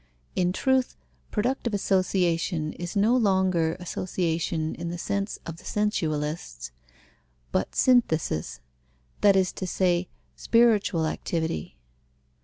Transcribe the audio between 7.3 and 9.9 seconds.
but synthesis, that is to